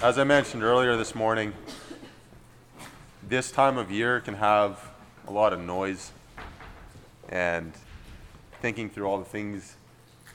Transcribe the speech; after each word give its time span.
As 0.00 0.16
I 0.16 0.22
mentioned 0.22 0.62
earlier 0.62 0.96
this 0.96 1.12
morning, 1.16 1.52
this 3.28 3.50
time 3.50 3.76
of 3.76 3.90
year 3.90 4.20
can 4.20 4.34
have 4.34 4.80
a 5.26 5.32
lot 5.32 5.52
of 5.52 5.58
noise 5.58 6.12
and 7.28 7.72
thinking 8.62 8.90
through 8.90 9.06
all 9.06 9.18
the 9.18 9.24
things 9.24 9.74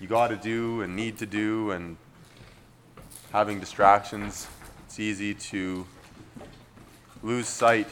you 0.01 0.07
got 0.07 0.27
to 0.27 0.35
do 0.35 0.81
and 0.81 0.97
need 0.97 1.17
to 1.19 1.25
do 1.25 1.71
and 1.71 1.95
having 3.31 3.61
distractions. 3.61 4.47
It's 4.85 4.99
easy 4.99 5.33
to 5.33 5.87
lose 7.21 7.47
sight 7.47 7.87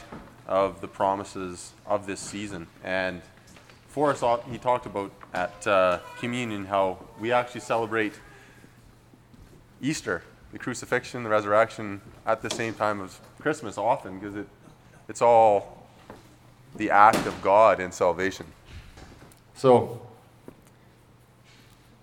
of 0.48 0.82
the 0.82 0.90
promises 0.90 1.72
of 1.86 2.06
this 2.06 2.20
season. 2.20 2.68
And 2.84 3.22
Forrest, 3.88 4.26
he 4.52 4.58
talked 4.58 4.88
about 4.88 5.14
at 5.34 5.66
uh, 5.66 6.00
communion 6.20 6.66
how 6.66 6.98
we 7.18 7.32
actually 7.32 7.62
celebrate 7.62 8.20
Easter, 9.82 10.22
the 10.52 10.60
crucifixion, 10.60 11.24
the 11.24 11.30
resurrection, 11.30 12.02
at 12.26 12.42
the 12.42 12.50
same 12.50 12.74
time 12.74 13.02
as 13.02 13.20
Christmas 13.40 13.78
often 13.78 14.20
because 14.20 14.36
it, 14.36 14.48
it's 15.08 15.22
all 15.22 15.88
the 16.76 16.90
act 16.90 17.26
of 17.26 17.42
God 17.42 17.80
in 17.80 17.92
salvation. 17.92 18.46
So, 19.56 20.02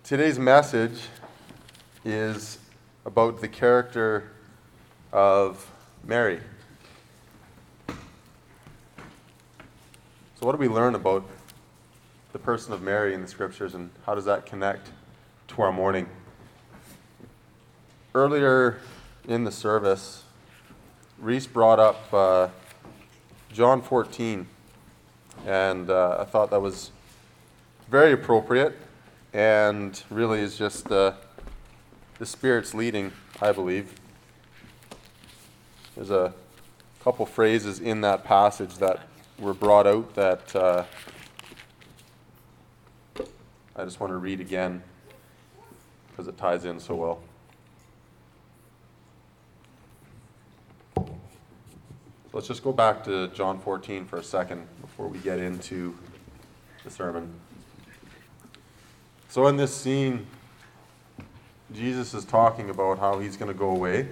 today's 0.03 0.39
message 0.39 1.01
is 2.05 2.59
about 3.05 3.41
the 3.41 3.49
character 3.49 4.31
of 5.13 5.71
Mary. 6.05 6.41
So, 7.89 7.97
what 10.47 10.53
do 10.53 10.59
we 10.59 10.69
learn 10.69 10.95
about 10.95 11.29
the 12.33 12.39
person 12.39 12.73
of 12.73 12.83
Mary 12.83 13.15
in 13.15 13.23
the 13.23 13.29
scriptures, 13.29 13.75
and 13.75 13.91
how 14.07 14.15
does 14.15 14.27
that 14.27 14.47
connect 14.47 14.91
to 15.49 15.63
our 15.63 15.73
morning? 15.73 16.09
Earlier 18.19 18.81
in 19.29 19.45
the 19.45 19.53
service, 19.53 20.25
Reese 21.21 21.47
brought 21.47 21.79
up 21.79 22.13
uh, 22.13 22.49
John 23.53 23.81
14, 23.81 24.45
and 25.47 25.89
uh, 25.89 26.17
I 26.19 26.25
thought 26.25 26.51
that 26.51 26.61
was 26.61 26.91
very 27.89 28.11
appropriate 28.11 28.77
and 29.33 30.03
really 30.11 30.41
is 30.41 30.59
just 30.59 30.89
the, 30.89 31.15
the 32.19 32.27
Spirit's 32.27 32.75
leading, 32.75 33.13
I 33.41 33.53
believe. 33.53 33.95
There's 35.95 36.11
a 36.11 36.35
couple 37.05 37.25
phrases 37.25 37.79
in 37.79 38.01
that 38.01 38.25
passage 38.25 38.79
that 38.79 39.07
were 39.39 39.55
brought 39.55 39.87
out 39.87 40.13
that 40.17 40.57
uh, 40.57 40.85
I 43.77 43.85
just 43.85 44.01
want 44.01 44.13
to 44.13 44.17
read 44.17 44.41
again 44.41 44.83
because 46.11 46.27
it 46.27 46.37
ties 46.37 46.65
in 46.65 46.81
so 46.81 46.97
well. 46.97 47.23
Let's 52.39 52.47
just 52.47 52.63
go 52.63 52.73
back 52.73 53.03
to 53.03 53.27
John 53.35 53.59
14 53.59 54.05
for 54.05 54.19
a 54.19 54.23
second 54.23 54.65
before 54.81 55.09
we 55.09 55.19
get 55.19 55.41
into 55.41 55.93
the 56.85 56.91
sermon. 56.91 57.35
So, 59.29 59.49
in 59.49 59.57
this 59.57 59.75
scene, 59.75 60.25
Jesus 61.75 62.15
is 62.15 62.25
talking 62.25 62.71
about 62.71 63.01
how 63.01 63.19
he's 63.19 63.37
going 63.37 63.53
to 63.53 63.59
go 63.59 63.71
away. 63.71 64.07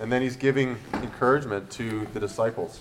And 0.00 0.12
then 0.12 0.20
he's 0.20 0.36
giving 0.36 0.76
encouragement 0.92 1.70
to 1.70 2.06
the 2.12 2.20
disciples. 2.20 2.80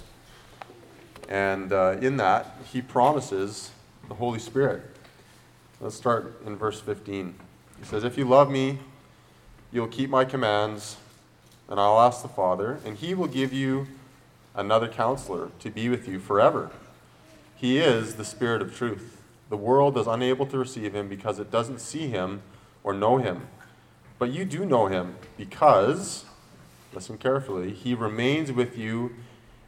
And 1.30 1.72
uh, 1.72 1.96
in 2.02 2.18
that, 2.18 2.58
he 2.74 2.82
promises 2.82 3.72
the 4.10 4.16
Holy 4.16 4.40
Spirit. 4.40 4.82
Let's 5.80 5.96
start 5.96 6.42
in 6.46 6.58
verse 6.58 6.82
15. 6.82 7.34
He 7.80 7.86
says, 7.86 8.04
If 8.04 8.18
you 8.18 8.26
love 8.26 8.52
me, 8.52 8.78
you'll 9.72 9.88
keep 9.88 10.10
my 10.10 10.26
commands, 10.26 10.98
and 11.70 11.80
I'll 11.80 12.00
ask 12.00 12.22
the 12.22 12.28
Father, 12.28 12.80
and 12.86 12.98
he 12.98 13.14
will 13.14 13.28
give 13.28 13.52
you 13.52 13.88
another 14.54 14.88
counselor 14.88 15.50
to 15.60 15.70
be 15.70 15.90
with 15.90 16.08
you 16.08 16.20
forever. 16.20 16.72
He 17.56 17.80
is 17.80 18.16
the 18.16 18.26
Spirit 18.26 18.62
of 18.62 18.76
truth. 18.76 19.22
The 19.50 19.58
world 19.58 19.98
is 19.98 20.08
unable 20.08 20.46
to 20.48 20.58
receive 20.58 20.94
him 20.96 21.08
because 21.08 21.40
it 21.40 21.52
doesn't 21.52 21.80
see 21.80 22.08
him 22.08 22.42
or 22.84 22.94
know 22.94 23.18
him. 23.18 23.48
But 24.18 24.32
you 24.32 24.46
do 24.46 24.66
know 24.66 24.88
him 24.88 25.16
because, 25.38 26.26
listen 26.94 27.18
carefully, 27.18 27.72
he 27.72 27.94
remains 27.94 28.52
with 28.52 28.78
you 28.78 29.16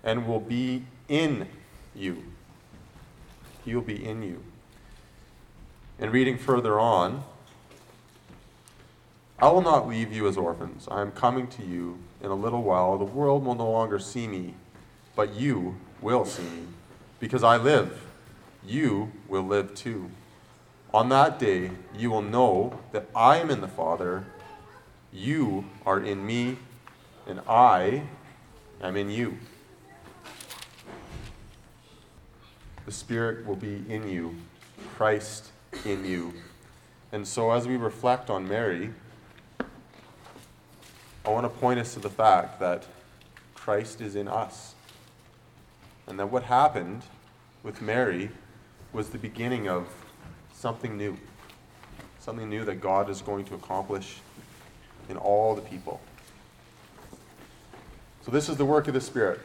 and 0.03 0.27
will 0.27 0.39
be 0.39 0.85
in 1.09 1.47
you. 1.95 2.23
He 3.65 3.75
will 3.75 3.81
be 3.81 4.05
in 4.05 4.23
you. 4.23 4.43
And 5.99 6.11
reading 6.11 6.37
further 6.37 6.79
on, 6.79 7.23
I 9.39 9.49
will 9.49 9.61
not 9.61 9.87
leave 9.87 10.11
you 10.11 10.27
as 10.27 10.37
orphans. 10.37 10.87
I 10.89 11.01
am 11.01 11.11
coming 11.11 11.47
to 11.47 11.63
you 11.63 11.99
in 12.21 12.31
a 12.31 12.35
little 12.35 12.63
while. 12.63 12.97
The 12.97 13.05
world 13.05 13.45
will 13.45 13.55
no 13.55 13.69
longer 13.69 13.99
see 13.99 14.27
me, 14.27 14.55
but 15.15 15.35
you 15.35 15.77
will 16.01 16.25
see 16.25 16.43
me. 16.43 16.63
Because 17.19 17.43
I 17.43 17.57
live, 17.57 18.01
you 18.65 19.11
will 19.27 19.43
live 19.43 19.75
too. 19.75 20.09
On 20.93 21.09
that 21.09 21.37
day, 21.37 21.71
you 21.95 22.09
will 22.09 22.21
know 22.21 22.79
that 22.91 23.09
I 23.15 23.37
am 23.37 23.51
in 23.51 23.61
the 23.61 23.67
Father, 23.67 24.25
you 25.11 25.65
are 25.85 25.99
in 25.99 26.25
me, 26.25 26.57
and 27.27 27.41
I 27.47 28.03
am 28.81 28.95
in 28.95 29.09
you. 29.09 29.37
the 32.87 32.93
Spirit 32.93 33.45
will 33.45 33.57
be 33.57 33.83
in 33.89 34.07
you, 34.07 34.33
Christ 34.95 35.51
in 35.83 36.05
you. 36.05 36.33
And 37.11 37.27
so, 37.27 37.51
as 37.51 37.67
we 37.67 37.75
reflect 37.75 38.29
on 38.29 38.47
Mary, 38.47 38.93
I 41.27 41.29
want 41.29 41.43
to 41.43 41.59
point 41.59 41.77
us 41.77 41.93
to 41.95 41.99
the 41.99 42.09
fact 42.09 42.57
that 42.61 42.85
Christ 43.53 43.99
is 43.99 44.15
in 44.15 44.29
us. 44.29 44.75
And 46.07 46.17
that 46.19 46.27
what 46.27 46.43
happened 46.43 47.01
with 47.63 47.81
Mary 47.81 48.29
was 48.93 49.09
the 49.09 49.17
beginning 49.17 49.67
of 49.67 49.89
something 50.53 50.95
new. 50.97 51.17
Something 52.17 52.49
new 52.49 52.63
that 52.63 52.75
God 52.75 53.09
is 53.09 53.21
going 53.21 53.43
to 53.43 53.55
accomplish 53.55 54.19
in 55.09 55.17
all 55.17 55.53
the 55.53 55.61
people. 55.61 55.99
So, 58.21 58.31
this 58.31 58.47
is 58.47 58.55
the 58.55 58.65
work 58.65 58.87
of 58.87 58.93
the 58.93 59.01
Spirit. 59.01 59.41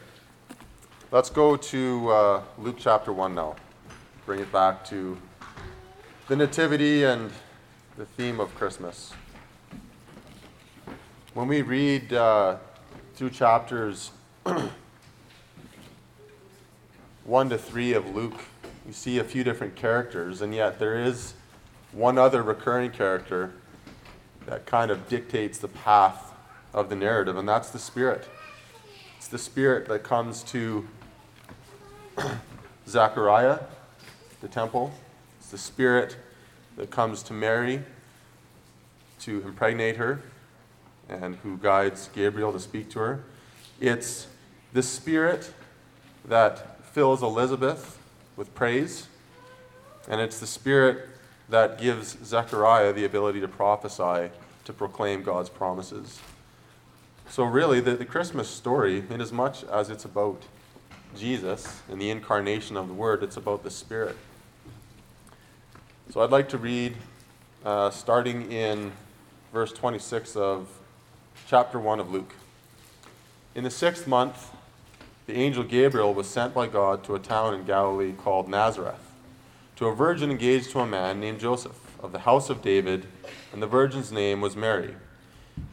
Let's 1.11 1.29
go 1.29 1.57
to 1.57 2.09
uh, 2.09 2.43
Luke 2.59 2.77
chapter 2.79 3.11
1 3.11 3.35
now. 3.35 3.57
Bring 4.25 4.39
it 4.39 4.51
back 4.53 4.85
to 4.85 5.17
the 6.29 6.37
Nativity 6.37 7.03
and 7.03 7.29
the 7.97 8.05
theme 8.05 8.39
of 8.39 8.55
Christmas. 8.55 9.11
When 11.33 11.47
we 11.47 11.63
read 11.63 12.13
uh, 12.13 12.57
through 13.15 13.31
chapters 13.31 14.11
1 17.25 17.49
to 17.49 17.57
3 17.57 17.93
of 17.93 18.15
Luke, 18.15 18.39
we 18.85 18.91
see 18.91 19.17
a 19.17 19.23
few 19.23 19.43
different 19.43 19.75
characters, 19.75 20.43
and 20.43 20.53
yet 20.53 20.77
there 20.77 20.95
is 20.95 21.33
one 21.91 22.19
other 22.19 22.43
recurring 22.43 22.91
character 22.91 23.51
that 24.45 24.67
kind 24.67 24.91
of 24.91 25.09
dictates 25.09 25.57
the 25.57 25.69
path 25.69 26.33
of 26.71 26.89
the 26.89 26.95
narrative, 26.95 27.35
and 27.35 27.49
that's 27.49 27.71
the 27.71 27.79
Spirit. 27.79 28.29
It's 29.17 29.27
the 29.27 29.39
Spirit 29.39 29.87
that 29.87 30.03
comes 30.03 30.43
to 30.43 30.87
Zechariah, 32.87 33.57
the 34.39 34.47
temple. 34.47 34.93
It's 35.39 35.49
the 35.49 35.57
spirit 35.57 36.15
that 36.77 36.91
comes 36.91 37.23
to 37.23 37.33
Mary 37.33 37.81
to 39.21 39.41
impregnate 39.41 39.97
her 39.97 40.21
and 41.09 41.35
who 41.37 41.57
guides 41.57 42.09
Gabriel 42.13 42.51
to 42.51 42.59
speak 42.59 42.89
to 42.91 42.99
her. 42.99 43.23
It's 43.79 44.27
the 44.71 44.83
spirit 44.83 45.51
that 46.25 46.85
fills 46.85 47.21
Elizabeth 47.21 47.99
with 48.35 48.53
praise. 48.55 49.07
And 50.07 50.19
it's 50.19 50.39
the 50.39 50.47
spirit 50.47 51.09
that 51.49 51.79
gives 51.79 52.17
Zechariah 52.23 52.93
the 52.93 53.05
ability 53.05 53.41
to 53.41 53.47
prophesy, 53.47 54.31
to 54.65 54.73
proclaim 54.73 55.23
God's 55.23 55.49
promises. 55.49 56.19
So, 57.29 57.43
really, 57.43 57.79
the, 57.79 57.95
the 57.95 58.05
Christmas 58.05 58.49
story, 58.49 59.03
in 59.09 59.21
as 59.21 59.31
much 59.31 59.63
as 59.65 59.89
it's 59.89 60.05
about 60.05 60.43
Jesus 61.15 61.81
and 61.89 62.01
the 62.01 62.09
incarnation 62.09 62.75
of 62.75 62.87
the 62.87 62.93
Word, 62.93 63.23
it's 63.23 63.37
about 63.37 63.63
the 63.63 63.71
Spirit. 63.71 64.17
So 66.09 66.21
I'd 66.21 66.31
like 66.31 66.49
to 66.49 66.57
read, 66.57 66.95
uh, 67.65 67.89
starting 67.89 68.51
in 68.51 68.91
verse 69.51 69.71
26 69.71 70.35
of 70.35 70.67
chapter 71.47 71.79
1 71.79 71.99
of 71.99 72.11
Luke. 72.11 72.33
In 73.55 73.63
the 73.63 73.69
sixth 73.69 74.07
month, 74.07 74.51
the 75.25 75.35
angel 75.35 75.63
Gabriel 75.63 76.13
was 76.13 76.27
sent 76.27 76.53
by 76.53 76.67
God 76.67 77.03
to 77.03 77.15
a 77.15 77.19
town 77.19 77.53
in 77.53 77.63
Galilee 77.63 78.13
called 78.13 78.49
Nazareth, 78.49 79.11
to 79.75 79.87
a 79.87 79.95
virgin 79.95 80.31
engaged 80.31 80.71
to 80.71 80.79
a 80.79 80.87
man 80.87 81.19
named 81.19 81.39
Joseph, 81.39 81.79
of 82.01 82.11
the 82.11 82.19
house 82.19 82.49
of 82.49 82.61
David, 82.61 83.07
and 83.53 83.61
the 83.61 83.67
virgin's 83.67 84.11
name 84.11 84.41
was 84.41 84.55
Mary. 84.55 84.95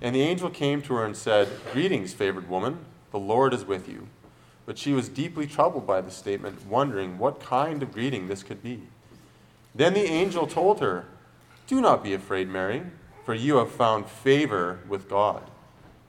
And 0.01 0.15
the 0.15 0.23
angel 0.23 0.51
came 0.51 0.81
to 0.83 0.95
her 0.95 1.05
and 1.05 1.17
said, 1.17 1.49
Greetings, 1.73 2.15
favored 2.15 2.49
woman, 2.49 2.79
the 3.11 3.19
Lord 3.19 3.53
is 3.53 3.65
with 3.65 3.89
you. 3.89 4.07
But 4.67 4.79
she 4.79 4.93
was 4.93 5.09
deeply 5.09 5.47
troubled 5.47 5.87
by 5.87 6.01
the 6.01 6.11
statement, 6.11 6.67
wondering 6.67 7.19
what 7.19 7.41
kind 7.41 7.83
of 7.83 7.93
greeting 7.93 8.29
this 8.29 8.43
could 8.43 8.63
be. 8.63 8.83
Then 9.75 9.95
the 9.95 10.05
angel 10.05 10.47
told 10.47 10.81
her, 10.81 11.07
Do 11.67 11.81
not 11.81 12.05
be 12.05 12.15
afraid, 12.15 12.49
Mary, 12.49 12.83
for 13.31 13.37
you 13.37 13.59
have 13.59 13.71
found 13.71 14.07
favor 14.07 14.81
with 14.89 15.09
God. 15.09 15.41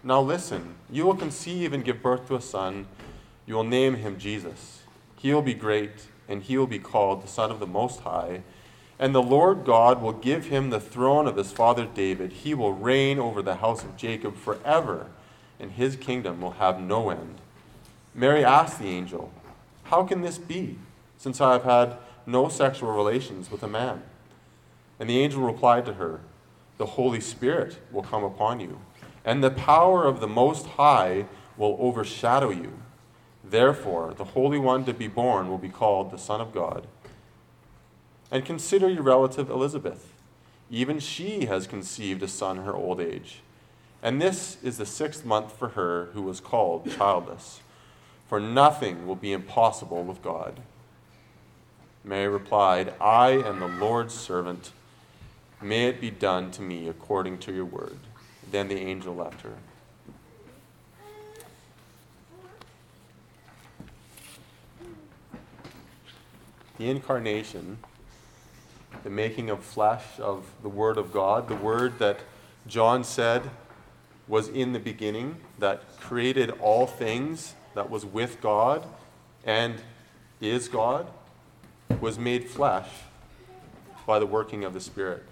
Now 0.04 0.22
listen, 0.22 0.74
you 0.90 1.06
will 1.06 1.14
conceive 1.14 1.72
and 1.72 1.86
give 1.86 2.02
birth 2.02 2.28
to 2.28 2.36
a 2.36 2.42
son. 2.42 2.88
You 3.46 3.54
will 3.54 3.64
name 3.64 3.98
him 3.98 4.18
Jesus. 4.18 4.82
He 5.18 5.32
will 5.32 5.44
be 5.44 5.54
great, 5.54 6.08
and 6.28 6.42
he 6.42 6.58
will 6.58 6.66
be 6.66 6.80
called 6.80 7.22
the 7.22 7.28
Son 7.28 7.52
of 7.52 7.60
the 7.60 7.68
Most 7.68 8.00
High. 8.00 8.42
And 8.98 9.14
the 9.14 9.22
Lord 9.22 9.66
God 9.66 10.02
will 10.02 10.14
give 10.14 10.46
him 10.46 10.72
the 10.72 10.80
throne 10.80 11.28
of 11.28 11.36
his 11.36 11.52
father 11.52 11.86
David. 11.86 12.32
He 12.32 12.56
will 12.56 12.74
reign 12.74 13.20
over 13.20 13.44
the 13.44 13.58
house 13.58 13.84
of 13.84 13.98
Jacob 13.98 14.36
forever, 14.36 15.06
and 15.60 15.74
his 15.74 15.96
kingdom 15.98 16.42
will 16.42 16.54
have 16.54 16.82
no 16.82 17.12
end. 17.12 17.36
Mary 18.16 18.44
asked 18.44 18.80
the 18.80 18.90
angel, 18.90 19.32
How 19.84 20.06
can 20.06 20.22
this 20.22 20.40
be, 20.40 20.80
since 21.20 21.40
I 21.40 21.54
have 21.54 21.66
had 21.66 21.98
no 22.26 22.50
sexual 22.50 22.92
relations 22.92 23.52
with 23.52 23.62
a 23.62 23.68
man? 23.68 24.02
And 25.00 25.08
the 25.08 25.20
angel 25.20 25.44
replied 25.44 25.86
to 25.86 25.94
her, 25.94 26.22
The 26.82 26.98
Holy 26.98 27.22
Spirit 27.22 27.78
will 27.92 28.02
come 28.02 28.24
upon 28.24 28.60
you 28.60 28.80
and 29.24 29.44
the 29.44 29.52
power 29.52 30.04
of 30.04 30.20
the 30.20 30.28
Most 30.28 30.66
High 30.66 31.26
will 31.56 31.78
overshadow 31.80 32.50
you. 32.50 32.80
Therefore, 33.44 34.16
the 34.18 34.24
Holy 34.24 34.58
One 34.58 34.84
to 34.86 34.94
be 34.96 35.08
born 35.08 35.48
will 35.48 35.60
be 35.60 35.70
called 35.70 36.10
the 36.10 36.18
Son 36.18 36.42
of 36.42 36.52
God. 36.52 36.88
And 38.32 38.44
consider 38.44 38.90
your 38.90 39.04
relative 39.04 39.48
Elizabeth. 39.48 40.12
Even 40.72 40.98
she 40.98 41.46
has 41.46 41.68
conceived 41.68 42.24
a 42.24 42.28
son 42.28 42.58
in 42.58 42.64
her 42.64 42.74
old 42.74 43.00
age. 43.00 43.44
And 44.02 44.20
this 44.20 44.58
is 44.64 44.80
the 44.80 44.86
sixth 44.88 45.24
month 45.24 45.56
for 45.56 45.68
her 45.70 46.10
who 46.14 46.24
was 46.24 46.40
called 46.40 46.90
childless. 46.90 47.60
For 48.28 48.40
nothing 48.40 49.06
will 49.06 49.16
be 49.16 49.34
impossible 49.34 50.04
with 50.04 50.24
God. 50.24 50.62
Mary 52.04 52.28
replied, 52.28 52.96
I 53.00 53.34
am 53.34 53.60
the 53.60 53.68
Lord's 53.68 54.16
servant. 54.16 54.72
May 55.62 55.88
it 55.88 56.02
be 56.02 56.10
done 56.10 56.50
to 56.52 56.62
me 56.62 56.88
according 56.88 57.38
to 57.40 57.54
your 57.54 57.66
word. 57.66 57.98
Then 58.50 58.68
the 58.68 58.80
angel 58.80 59.16
left 59.16 59.42
her. 59.42 59.54
The 66.78 66.90
incarnation, 66.90 67.78
the 69.04 69.12
making 69.12 69.52
of 69.52 69.64
flesh 69.64 70.20
of 70.20 70.48
the 70.64 70.70
Word 70.70 70.98
of 70.98 71.14
God, 71.14 71.48
the 71.48 71.56
Word 71.56 72.00
that 72.00 72.22
John 72.66 73.04
said 73.04 73.52
was 74.28 74.48
in 74.48 74.74
the 74.74 74.80
beginning, 74.80 75.38
that 75.60 75.84
created 76.00 76.50
all 76.60 76.88
things, 76.88 77.54
that 77.76 77.92
was 77.92 78.04
with 78.04 78.42
God 78.42 78.84
and 79.46 79.76
is 80.40 80.68
God, 80.68 81.08
was 82.00 82.18
made 82.18 82.50
flesh 82.50 82.90
by 84.08 84.18
the 84.18 84.26
working 84.26 84.64
of 84.64 84.74
the 84.74 84.82
Spirit. 84.82 85.24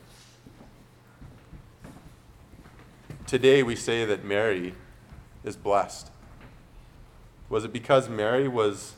Today 3.30 3.62
we 3.62 3.76
say 3.76 4.06
that 4.06 4.26
Mary 4.26 4.74
is 5.44 5.56
blessed. 5.56 6.10
Was 7.48 7.64
it 7.64 7.72
because 7.72 8.10
Mary 8.10 8.48
was 8.48 8.96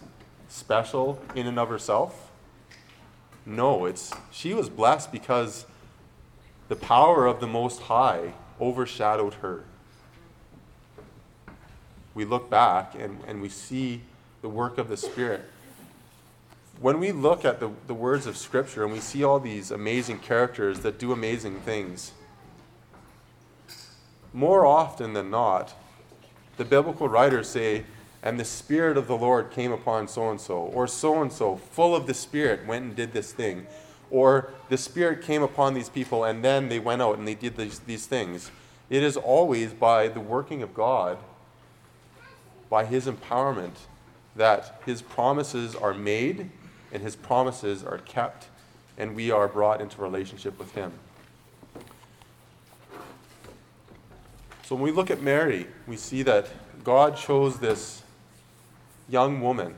special 0.47 1.21
in 1.35 1.47
and 1.47 1.59
of 1.59 1.67
herself? 1.67 2.31
No, 3.45 3.83
it's 3.83 4.13
she 4.31 4.53
was 4.53 4.69
blessed 4.69 5.11
because 5.11 5.65
the 6.69 6.77
power 6.77 7.25
of 7.25 7.41
the 7.41 7.45
Most 7.45 7.81
High 7.81 8.31
overshadowed 8.61 9.33
her. 9.33 9.65
We 12.13 12.23
look 12.23 12.49
back 12.49 12.95
and, 12.95 13.19
and 13.27 13.41
we 13.41 13.49
see 13.49 13.99
the 14.41 14.47
work 14.47 14.77
of 14.77 14.87
the 14.87 14.95
Spirit. 14.95 15.43
When 16.79 17.01
we 17.01 17.11
look 17.11 17.43
at 17.43 17.59
the, 17.59 17.69
the 17.85 17.93
words 17.93 18.27
of 18.27 18.37
Scripture 18.37 18.85
and 18.85 18.93
we 18.93 19.01
see 19.01 19.25
all 19.25 19.41
these 19.41 19.71
amazing 19.71 20.19
characters 20.19 20.79
that 20.79 20.99
do 20.99 21.11
amazing 21.11 21.59
things, 21.59 22.13
more 24.33 24.65
often 24.65 25.13
than 25.13 25.29
not, 25.29 25.73
the 26.57 26.65
biblical 26.65 27.07
writers 27.09 27.49
say, 27.49 27.83
and 28.23 28.39
the 28.39 28.45
Spirit 28.45 28.97
of 28.97 29.07
the 29.07 29.17
Lord 29.17 29.51
came 29.51 29.71
upon 29.71 30.07
so 30.07 30.29
and 30.29 30.39
so, 30.39 30.57
or 30.57 30.87
so 30.87 31.21
and 31.21 31.31
so, 31.31 31.57
full 31.57 31.95
of 31.95 32.07
the 32.07 32.13
Spirit, 32.13 32.65
went 32.67 32.85
and 32.85 32.95
did 32.95 33.13
this 33.13 33.33
thing, 33.33 33.65
or 34.11 34.51
the 34.69 34.77
Spirit 34.77 35.21
came 35.21 35.41
upon 35.41 35.73
these 35.73 35.89
people 35.89 36.23
and 36.23 36.43
then 36.43 36.69
they 36.69 36.79
went 36.79 37.01
out 37.01 37.17
and 37.17 37.27
they 37.27 37.35
did 37.35 37.57
these, 37.57 37.79
these 37.79 38.05
things. 38.05 38.51
It 38.89 39.03
is 39.03 39.17
always 39.17 39.73
by 39.73 40.07
the 40.09 40.19
working 40.19 40.61
of 40.61 40.73
God, 40.73 41.17
by 42.69 42.85
His 42.85 43.07
empowerment, 43.07 43.75
that 44.35 44.81
His 44.85 45.01
promises 45.01 45.75
are 45.75 45.93
made 45.93 46.49
and 46.91 47.01
His 47.01 47.15
promises 47.15 47.83
are 47.83 47.99
kept, 47.99 48.47
and 48.97 49.15
we 49.15 49.31
are 49.31 49.47
brought 49.47 49.81
into 49.81 50.01
relationship 50.01 50.59
with 50.59 50.73
Him. 50.73 50.91
So 54.71 54.75
when 54.75 54.85
we 54.85 54.91
look 54.91 55.11
at 55.11 55.21
Mary, 55.21 55.67
we 55.85 55.97
see 55.97 56.23
that 56.23 56.47
God 56.85 57.17
chose 57.17 57.59
this 57.59 58.03
young 59.09 59.41
woman 59.41 59.75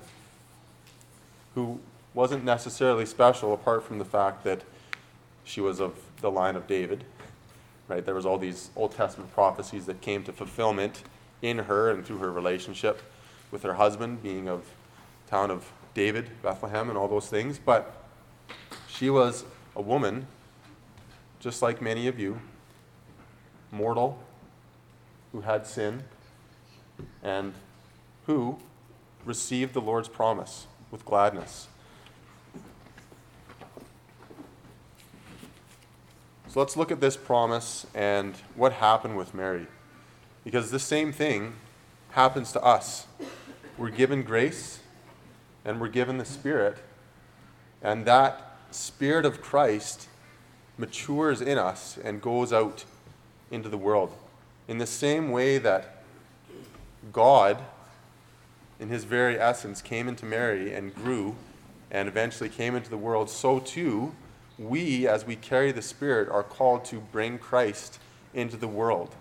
who 1.55 1.79
wasn't 2.13 2.43
necessarily 2.43 3.07
special 3.07 3.55
apart 3.55 3.83
from 3.83 3.97
the 3.97 4.05
fact 4.05 4.43
that 4.43 4.61
she 5.45 5.61
was 5.61 5.79
of 5.79 5.95
the 6.21 6.29
line 6.29 6.55
of 6.55 6.67
David. 6.67 7.05
Right? 7.87 8.05
There 8.05 8.13
was 8.13 8.27
all 8.27 8.37
these 8.37 8.69
Old 8.75 8.91
Testament 8.91 9.33
prophecies 9.33 9.87
that 9.87 9.99
came 10.01 10.23
to 10.25 10.31
fulfillment 10.31 11.01
in 11.41 11.57
her 11.57 11.89
and 11.89 12.05
through 12.05 12.19
her 12.19 12.31
relationship 12.31 13.01
with 13.49 13.63
her 13.63 13.73
husband 13.73 14.21
being 14.21 14.47
of 14.47 14.63
town 15.27 15.49
of 15.49 15.71
David, 15.95 16.29
Bethlehem 16.43 16.89
and 16.89 16.99
all 16.99 17.07
those 17.07 17.29
things, 17.29 17.57
but 17.57 18.05
she 18.87 19.09
was 19.09 19.43
a 19.75 19.81
woman 19.81 20.27
just 21.39 21.63
like 21.63 21.81
many 21.81 22.07
of 22.07 22.19
you, 22.19 22.39
mortal, 23.71 24.23
who 25.33 25.41
had 25.41 25.67
sin 25.67 26.03
and 27.21 27.53
who 28.27 28.57
received 29.25 29.73
the 29.73 29.81
Lord's 29.81 30.07
promise 30.07 30.67
with 30.91 31.03
gladness. 31.03 31.67
So 36.47 36.59
let's 36.59 36.77
look 36.77 36.91
at 36.91 37.01
this 37.01 37.17
promise 37.17 37.85
and 37.95 38.35
what 38.55 38.73
happened 38.73 39.17
with 39.17 39.33
Mary. 39.33 39.65
Because 40.43 40.71
the 40.71 40.79
same 40.79 41.11
thing 41.11 41.55
happens 42.11 42.51
to 42.51 42.61
us. 42.61 43.07
We're 43.77 43.89
given 43.89 44.21
grace 44.21 44.79
and 45.65 45.81
we're 45.81 45.87
given 45.87 46.17
the 46.17 46.25
Spirit, 46.25 46.77
and 47.81 48.05
that 48.05 48.57
Spirit 48.71 49.25
of 49.25 49.41
Christ 49.41 50.07
matures 50.77 51.41
in 51.41 51.57
us 51.57 51.97
and 52.03 52.21
goes 52.21 52.51
out 52.51 52.85
into 53.49 53.69
the 53.69 53.77
world. 53.77 54.13
In 54.67 54.77
the 54.77 54.85
same 54.85 55.31
way 55.31 55.57
that 55.57 56.03
God, 57.11 57.61
in 58.79 58.89
his 58.89 59.03
very 59.03 59.37
essence, 59.39 59.81
came 59.81 60.07
into 60.07 60.25
Mary 60.25 60.73
and 60.73 60.93
grew 60.95 61.35
and 61.91 62.07
eventually 62.07 62.49
came 62.49 62.75
into 62.75 62.89
the 62.89 62.97
world, 62.97 63.29
so 63.29 63.59
too, 63.59 64.13
we, 64.57 65.07
as 65.07 65.25
we 65.25 65.35
carry 65.35 65.71
the 65.71 65.81
Spirit, 65.81 66.29
are 66.29 66.43
called 66.43 66.85
to 66.85 66.99
bring 66.99 67.37
Christ 67.37 67.99
into 68.33 68.57
the 68.57 68.67
world. 68.67 69.13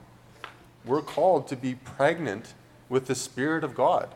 We're 0.84 1.02
called 1.02 1.48
to 1.48 1.56
be 1.56 1.74
pregnant 1.74 2.54
with 2.88 3.06
the 3.06 3.14
Spirit 3.14 3.64
of 3.64 3.74
God, 3.74 4.08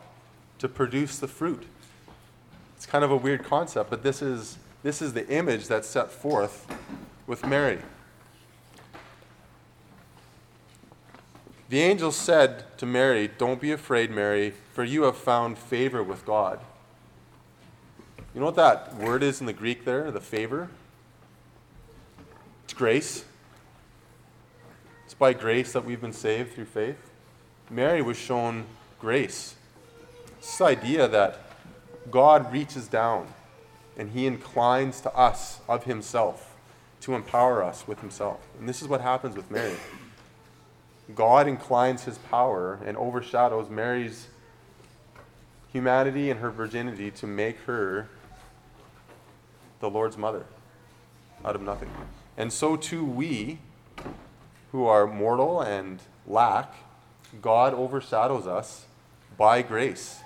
to 0.59 0.69
produce 0.69 1.19
the 1.19 1.29
fruit. 1.29 1.65
It's 2.77 2.87
kind 2.87 3.05
of 3.05 3.11
a 3.11 3.17
weird 3.17 3.45
concept, 3.45 3.91
but 3.91 4.03
this 4.03 4.23
is, 4.23 4.59
this 4.83 5.03
is 5.03 5.13
the 5.13 5.27
image 5.29 5.69
that's 5.69 5.89
set 5.89 6.11
forth 6.11 6.67
with 7.27 7.45
Mary. 7.47 7.79
The 11.69 11.81
angel 11.81 12.13
said 12.13 12.79
to 12.79 12.87
Mary, 12.87 13.29
Don't 13.39 13.61
be 13.61 13.73
afraid, 13.73 14.11
Mary, 14.11 14.53
for 14.73 14.85
you 14.85 15.03
have 15.03 15.17
found 15.17 15.59
favor 15.59 16.03
with 16.03 16.25
God. 16.25 16.61
You 18.35 18.41
know 18.41 18.47
what 18.47 18.57
that 18.57 18.95
word 18.97 19.23
is 19.23 19.41
in 19.41 19.47
the 19.47 19.53
Greek 19.53 19.85
there, 19.85 20.11
the 20.11 20.21
favor? 20.21 20.69
It's 22.65 22.75
grace. 22.75 23.25
It's 25.07 25.15
by 25.15 25.33
grace 25.33 25.73
that 25.73 25.85
we've 25.85 26.01
been 26.01 26.13
saved 26.13 26.55
through 26.55 26.67
faith. 26.67 27.11
Mary 27.71 28.03
was 28.03 28.17
shown 28.17 28.65
grace. 29.01 29.57
This 30.41 30.61
idea 30.61 31.09
that 31.09 31.41
God 32.11 32.53
reaches 32.53 32.87
down 32.87 33.27
and 33.97 34.11
he 34.11 34.27
inclines 34.27 35.01
to 35.01 35.13
us 35.17 35.61
of 35.69 35.85
himself 35.85 36.55
to 37.01 37.15
empower 37.15 37.63
us 37.63 37.89
with 37.89 38.01
himself. 38.01 38.41
And 38.59 38.69
this 38.69 38.83
is 38.83 38.89
what 38.89 39.01
happens 39.01 39.35
with 39.37 39.51
Mary. 39.51 39.77
God 41.15 41.47
inclines 41.47 42.05
his 42.05 42.19
power 42.19 42.79
and 42.85 42.97
overshadows 42.97 43.71
Mary's 43.71 44.29
humanity 45.73 46.31
and 46.31 46.41
her 46.41 46.51
virginity 46.51 47.11
to 47.13 47.27
make 47.27 47.59
her 47.61 48.09
the 49.81 49.91
Lord's 49.91 50.17
mother 50.17 50.47
out 51.45 51.55
of 51.55 51.63
nothing. 51.63 51.91
And 52.37 52.53
so 52.53 52.77
too 52.77 53.05
we, 53.05 53.59
who 54.73 54.87
are 54.87 55.07
mortal 55.07 55.61
and 55.61 56.01
lack, 56.27 56.75
God 57.41 57.73
overshadows 57.75 58.47
us 58.47 58.87
by 59.37 59.63
grace. 59.63 60.21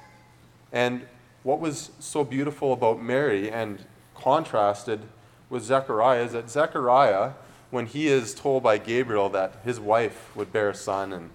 And 0.73 1.07
what 1.43 1.61
was 1.61 1.91
so 1.99 2.25
beautiful 2.25 2.73
about 2.73 3.03
Mary 3.03 3.51
and 3.51 3.85
contrasted 4.15 5.01
with 5.49 5.65
Zechariah 5.65 6.23
is 6.25 6.33
that 6.33 6.49
Zechariah 6.49 7.33
when 7.71 7.87
he 7.87 8.09
is 8.09 8.35
told 8.35 8.63
by 8.63 8.79
Gabriel 8.79 9.29
that 9.31 9.61
his 9.65 9.79
wife 9.79 10.35
would 10.35 10.53
bear 10.53 10.71
a 10.71 10.75
son 10.75 11.13
and 11.13 11.31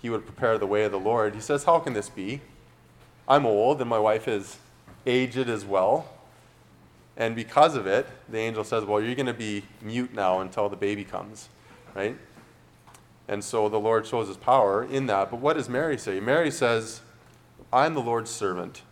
he 0.00 0.10
would 0.10 0.24
prepare 0.24 0.58
the 0.58 0.66
way 0.66 0.84
of 0.84 0.92
the 0.92 0.98
Lord. 0.98 1.34
He 1.34 1.40
says, 1.40 1.64
How 1.64 1.78
can 1.78 1.92
this 1.92 2.08
be? 2.08 2.40
I'm 3.28 3.46
old 3.46 3.80
and 3.80 3.88
my 3.88 3.98
wife 3.98 4.26
is 4.26 4.58
aged 5.06 5.48
as 5.48 5.64
well. 5.64 6.08
And 7.16 7.36
because 7.36 7.76
of 7.76 7.86
it, 7.86 8.06
the 8.28 8.38
angel 8.38 8.64
says, 8.64 8.84
Well, 8.84 9.00
you're 9.00 9.14
going 9.14 9.26
to 9.26 9.34
be 9.34 9.64
mute 9.80 10.14
now 10.14 10.40
until 10.40 10.68
the 10.68 10.76
baby 10.76 11.04
comes, 11.04 11.48
right? 11.94 12.16
And 13.28 13.42
so 13.44 13.68
the 13.68 13.78
Lord 13.78 14.06
shows 14.06 14.28
his 14.28 14.36
power 14.36 14.84
in 14.84 15.06
that. 15.06 15.30
But 15.30 15.40
what 15.40 15.56
does 15.56 15.68
Mary 15.68 15.98
say? 15.98 16.20
Mary 16.20 16.50
says, 16.50 17.00
I'm 17.72 17.94
the 17.94 18.00
Lord's 18.00 18.30
servant. 18.30 18.82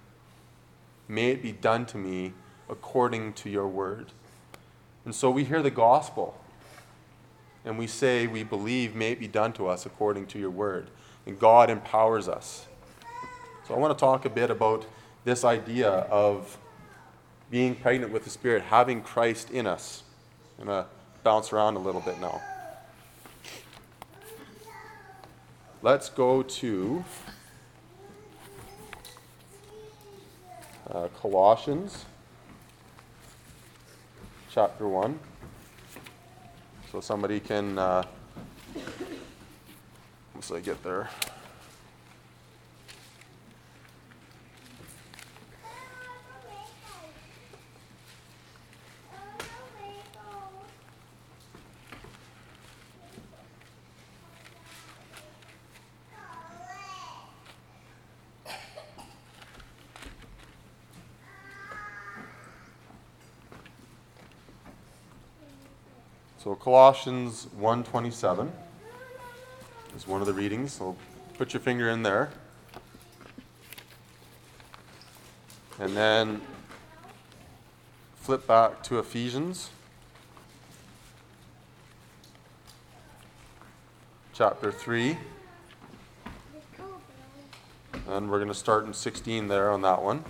May 1.08 1.30
it 1.30 1.42
be 1.42 1.52
done 1.52 1.86
to 1.86 1.98
me 1.98 2.32
according 2.68 3.32
to 3.34 3.50
your 3.50 3.66
word. 3.66 4.12
And 5.04 5.14
so 5.14 5.30
we 5.30 5.44
hear 5.44 5.62
the 5.62 5.70
gospel 5.70 6.40
and 7.64 7.78
we 7.78 7.86
say, 7.86 8.26
We 8.26 8.42
believe, 8.42 8.94
may 8.94 9.12
it 9.12 9.20
be 9.20 9.28
done 9.28 9.52
to 9.54 9.68
us 9.68 9.86
according 9.86 10.26
to 10.28 10.38
your 10.38 10.50
word. 10.50 10.88
And 11.26 11.38
God 11.38 11.70
empowers 11.70 12.28
us. 12.28 12.66
So 13.66 13.74
I 13.74 13.78
want 13.78 13.96
to 13.96 14.00
talk 14.00 14.24
a 14.24 14.30
bit 14.30 14.50
about 14.50 14.86
this 15.24 15.44
idea 15.44 15.88
of 15.88 16.58
being 17.50 17.74
pregnant 17.74 18.12
with 18.12 18.24
the 18.24 18.30
Spirit, 18.30 18.62
having 18.62 19.02
Christ 19.02 19.50
in 19.50 19.66
us. 19.66 20.02
I'm 20.58 20.66
going 20.66 20.84
to 20.84 20.88
bounce 21.22 21.52
around 21.52 21.76
a 21.76 21.78
little 21.78 22.00
bit 22.00 22.20
now. 22.20 22.40
Let's 25.82 26.08
go 26.08 26.42
to 26.42 27.04
uh, 30.90 31.08
Colossians 31.20 32.04
chapter 34.50 34.86
1. 34.86 35.29
So 36.90 37.00
somebody 37.00 37.38
can, 37.38 37.78
uh, 37.78 38.02
once 40.34 40.50
I 40.50 40.58
get 40.58 40.82
there. 40.82 41.08
Colossians 66.60 67.46
1:27 67.58 68.52
is 69.96 70.06
one 70.06 70.20
of 70.20 70.26
the 70.26 70.34
readings. 70.34 70.74
So 70.74 70.94
put 71.38 71.54
your 71.54 71.60
finger 71.60 71.88
in 71.88 72.02
there. 72.02 72.30
And 75.78 75.96
then 75.96 76.42
flip 78.16 78.46
back 78.46 78.82
to 78.84 78.98
Ephesians 78.98 79.70
chapter 84.34 84.70
3. 84.70 85.16
And 88.06 88.30
we're 88.30 88.38
going 88.38 88.48
to 88.48 88.54
start 88.54 88.84
in 88.84 88.92
16 88.92 89.48
there 89.48 89.70
on 89.70 89.80
that 89.80 90.02
one. 90.02 90.24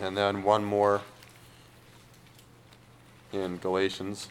And 0.00 0.16
then 0.16 0.42
one 0.42 0.64
more 0.64 1.02
in 3.32 3.58
Galatians. 3.58 4.28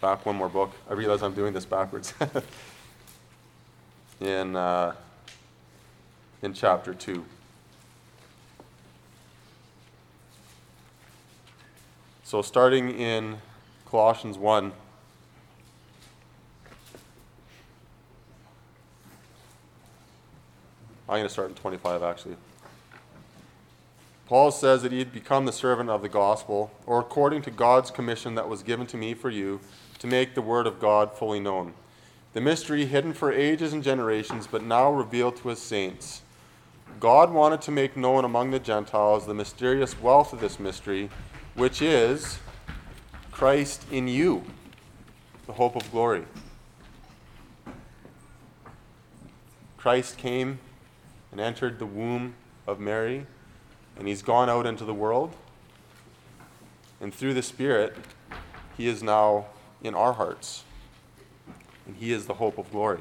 Back 0.00 0.24
one 0.24 0.36
more 0.36 0.48
book. 0.48 0.72
I 0.88 0.94
realize 0.94 1.22
I'm 1.22 1.34
doing 1.34 1.52
this 1.52 1.64
backwards. 1.64 2.14
in, 4.20 4.56
uh, 4.56 4.94
in 6.42 6.52
chapter 6.54 6.94
2. 6.94 7.24
So, 12.24 12.42
starting 12.42 12.90
in 12.90 13.38
Colossians 13.90 14.38
1. 14.38 14.72
I'm 21.08 21.16
going 21.16 21.24
to 21.24 21.28
start 21.28 21.48
in 21.48 21.56
25 21.56 22.04
actually. 22.04 22.36
Paul 24.30 24.52
says 24.52 24.82
that 24.82 24.92
he 24.92 25.00
had 25.00 25.12
become 25.12 25.44
the 25.44 25.52
servant 25.52 25.90
of 25.90 26.02
the 26.02 26.08
gospel, 26.08 26.70
or 26.86 27.00
according 27.00 27.42
to 27.42 27.50
God's 27.50 27.90
commission 27.90 28.36
that 28.36 28.48
was 28.48 28.62
given 28.62 28.86
to 28.86 28.96
me 28.96 29.12
for 29.12 29.28
you, 29.28 29.58
to 29.98 30.06
make 30.06 30.36
the 30.36 30.40
word 30.40 30.68
of 30.68 30.78
God 30.78 31.12
fully 31.12 31.40
known. 31.40 31.74
The 32.32 32.40
mystery 32.40 32.86
hidden 32.86 33.12
for 33.12 33.32
ages 33.32 33.72
and 33.72 33.82
generations, 33.82 34.46
but 34.46 34.62
now 34.62 34.88
revealed 34.92 35.36
to 35.38 35.48
his 35.48 35.58
saints. 35.58 36.22
God 37.00 37.32
wanted 37.32 37.60
to 37.62 37.72
make 37.72 37.96
known 37.96 38.24
among 38.24 38.52
the 38.52 38.60
Gentiles 38.60 39.26
the 39.26 39.34
mysterious 39.34 40.00
wealth 40.00 40.32
of 40.32 40.40
this 40.40 40.60
mystery, 40.60 41.10
which 41.56 41.82
is 41.82 42.38
Christ 43.32 43.84
in 43.90 44.06
you, 44.06 44.44
the 45.48 45.54
hope 45.54 45.74
of 45.74 45.90
glory. 45.90 46.24
Christ 49.76 50.18
came 50.18 50.60
and 51.32 51.40
entered 51.40 51.80
the 51.80 51.86
womb 51.86 52.34
of 52.68 52.78
Mary 52.78 53.26
and 53.98 54.08
he's 54.08 54.22
gone 54.22 54.48
out 54.48 54.66
into 54.66 54.84
the 54.84 54.94
world. 54.94 55.34
And 57.00 57.14
through 57.14 57.34
the 57.34 57.42
Spirit, 57.42 57.96
he 58.76 58.86
is 58.86 59.02
now 59.02 59.46
in 59.82 59.94
our 59.94 60.12
hearts. 60.12 60.64
And 61.86 61.96
he 61.96 62.12
is 62.12 62.26
the 62.26 62.34
hope 62.34 62.58
of 62.58 62.70
glory. 62.70 63.00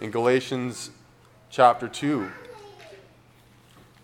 In 0.00 0.10
Galatians 0.10 0.90
chapter 1.50 1.88
2, 1.88 2.30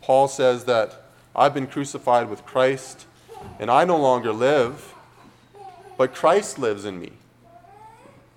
Paul 0.03 0.29
says 0.29 0.65
that 0.65 1.05
I've 1.35 1.55
been 1.55 1.67
crucified 1.67 2.29
with 2.29 2.45
Christ, 2.45 3.07
and 3.59 3.71
I 3.71 3.85
no 3.85 3.97
longer 3.97 4.33
live, 4.33 4.95
but 5.97 6.15
Christ 6.15 6.59
lives 6.59 6.85
in 6.85 7.01
me. 7.01 7.13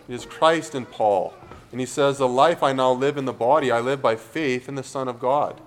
It 0.07 0.13
is 0.13 0.25
Christ 0.25 0.75
in 0.75 0.85
Paul 0.85 1.33
and 1.73 1.79
he 1.79 1.87
says, 1.87 2.19
The 2.19 2.27
life 2.27 2.61
I 2.61 2.71
now 2.71 2.91
live 2.91 3.17
in 3.17 3.25
the 3.25 3.33
body, 3.33 3.71
I 3.71 3.79
live 3.79 3.99
by 3.99 4.15
faith 4.15 4.69
in 4.69 4.75
the 4.75 4.83
Son 4.83 5.07
of 5.07 5.19
God. 5.19 5.59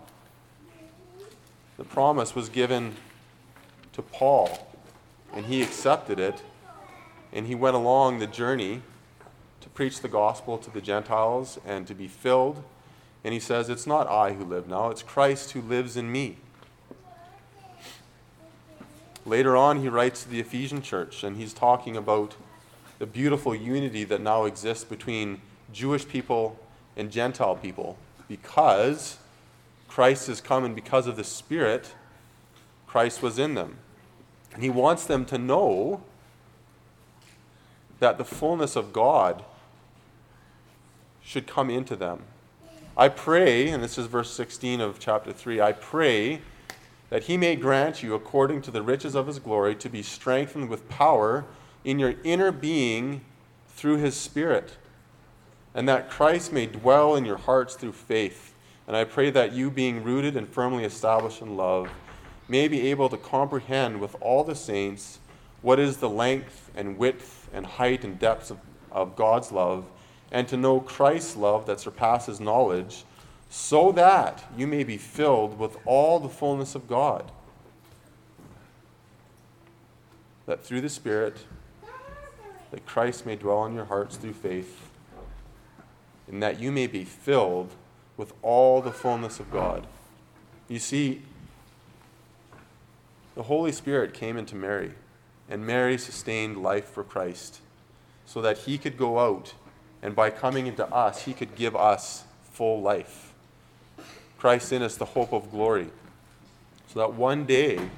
The 1.79 1.85
promise 1.85 2.33
was 2.33 2.49
given 2.49 2.95
to 3.93 4.03
Paul, 4.03 4.69
and 5.35 5.47
he 5.47 5.65
accepted 5.65 6.21
it, 6.21 6.45
and 7.33 7.49
he 7.49 7.57
went 7.57 7.75
along 7.75 8.21
the 8.21 8.29
journey 8.29 8.83
to 9.61 9.69
preach 9.71 10.01
the 10.01 10.07
gospel 10.07 10.59
to 10.59 10.71
the 10.71 10.81
Gentiles 10.81 11.59
and 11.67 11.89
to 11.89 11.95
be 11.95 12.07
filled. 12.07 12.63
And 13.25 13.35
he 13.35 13.41
says, 13.41 13.69
It's 13.69 13.85
not 13.85 14.07
I 14.07 14.35
who 14.35 14.45
live 14.45 14.69
now, 14.69 14.91
it's 14.91 15.03
Christ 15.03 15.51
who 15.51 15.61
lives 15.61 15.97
in 15.97 16.13
me. 16.13 16.37
Later 19.25 19.57
on, 19.57 19.81
he 19.81 19.89
writes 19.89 20.23
to 20.23 20.29
the 20.29 20.39
Ephesian 20.39 20.83
church, 20.83 21.25
and 21.25 21.37
he's 21.37 21.53
talking 21.53 21.97
about 21.97 22.37
the 23.01 23.07
beautiful 23.07 23.57
unity 23.57 24.05
that 24.05 24.21
now 24.21 24.45
exists 24.45 24.85
between 24.85 25.41
Jewish 25.73 26.07
people 26.07 26.59
and 26.97 27.11
Gentile 27.11 27.57
people 27.57 27.97
because 28.29 29.19
Christ 29.89 30.27
has 30.27 30.41
come 30.41 30.65
and 30.65 30.75
because 30.75 31.07
of 31.07 31.17
the 31.17 31.25
Spirit, 31.25 31.95
Christ 32.87 33.23
was 33.23 33.39
in 33.39 33.55
them. 33.55 33.79
And 34.53 34.63
he 34.63 34.71
wants 34.71 35.05
them 35.05 35.25
to 35.27 35.39
know 35.39 36.03
that 37.99 38.19
the 38.19 38.25
fullness 38.25 38.77
of 38.77 38.93
God 38.93 39.45
should 41.23 41.47
come 41.47 41.71
into 41.71 41.97
them. 41.97 42.23
I 42.97 43.09
pray, 43.09 43.69
and 43.69 43.83
this 43.83 43.99
is 43.99 44.07
verse 44.07 44.31
16 44.33 44.81
of 44.81 44.99
chapter 44.99 45.33
3 45.33 45.61
I 45.61 45.73
pray 45.73 46.41
that 47.11 47.25
he 47.25 47.37
may 47.37 47.55
grant 47.55 48.03
you, 48.03 48.15
according 48.15 48.63
to 48.63 48.71
the 48.71 48.83
riches 48.83 49.15
of 49.15 49.27
his 49.27 49.39
glory, 49.39 49.75
to 49.77 49.89
be 49.89 50.03
strengthened 50.03 50.69
with 50.69 50.89
power 50.89 51.45
in 51.85 51.99
your 51.99 52.15
inner 52.25 52.51
being 52.51 53.21
through 53.69 53.99
his 53.99 54.17
Spirit 54.17 54.77
and 55.77 55.87
that 55.87 56.09
Christ 56.09 56.55
may 56.55 56.65
dwell 56.65 57.17
in 57.17 57.27
your 57.27 57.37
hearts 57.37 57.75
through 57.75 57.93
faith. 57.93 58.55
And 58.89 58.97
I 58.97 59.05
pray 59.05 59.29
that 59.31 59.53
you, 59.53 59.71
being 59.71 60.03
rooted 60.03 60.35
and 60.35 60.49
firmly 60.49 60.85
established 60.85 61.43
in 61.43 61.55
love, 61.55 61.91
may 62.49 62.67
be 62.67 62.89
able 62.89 63.11
to 63.11 63.19
comprehend 63.19 64.01
with 64.01 64.17
all 64.23 64.43
the 64.43 64.55
saints 64.55 65.19
what 65.61 65.79
is 65.79 65.99
the 65.99 66.09
length 66.09 66.71
and 66.75 66.97
width 66.97 67.51
and 67.53 67.67
height 67.67 68.05
and 68.05 68.19
depth 68.19 68.51
of, 68.51 68.59
of 68.91 69.17
God's 69.17 69.53
love, 69.53 69.85
and 70.33 70.49
to 70.49 70.57
know 70.57 70.81
Christ's 70.81 71.37
love 71.37 71.67
that 71.67 71.79
surpasses 71.79 72.41
knowledge, 72.41 73.05
so 73.51 73.93
that 73.93 74.45
you 74.57 74.67
may 74.67 74.83
be 74.83 74.97
filled 74.97 75.59
with 75.59 75.77
all 75.85 76.19
the 76.19 76.29
fullness 76.31 76.75
of 76.75 76.89
God. 76.89 77.31
That 80.47 80.65
through 80.65 80.81
the 80.81 80.89
Spirit, 80.89 81.37
that 82.71 82.87
Christ 82.87 83.27
may 83.27 83.37
dwell 83.37 83.67
in 83.67 83.75
your 83.75 83.85
hearts 83.85 84.17
through 84.17 84.33
faith 84.33 84.87
and 86.29 86.43
that 86.43 86.61
you 86.61 86.73
may 86.73 86.87
be 86.87 87.05
filled 87.05 87.73
with 88.17 88.33
all 88.43 88.81
the 88.81 88.93
fullness 88.93 89.39
of 89.39 89.51
God. 89.51 89.87
You 90.69 90.79
see, 90.79 91.23
the 93.35 93.45
Holy 93.45 93.73
Spirit 93.73 94.15
came 94.15 94.37
into 94.37 94.57
Mary, 94.57 94.93
and 95.49 95.67
Mary 95.67 95.99
sustained 95.99 96.63
life 96.63 96.87
for 96.87 97.05
Christ. 97.05 97.61
so 98.25 98.43
that 98.43 98.59
he 98.59 98.77
could 98.77 98.99
go 98.99 99.21
out 99.21 99.55
and 100.03 100.15
by 100.15 100.31
coming 100.31 100.67
into 100.67 100.87
us, 100.95 101.25
he 101.25 101.33
could 101.33 101.57
give 101.57 101.75
us 101.75 102.25
full 102.53 102.81
life. 102.81 103.33
Christ 104.39 104.73
in 104.73 104.83
us, 104.83 104.97
the 104.97 105.05
hope 105.05 105.33
of 105.33 105.51
glory. 105.51 105.89
So 106.89 107.01
that 107.01 107.15
one 107.15 107.45
day, 107.45 107.91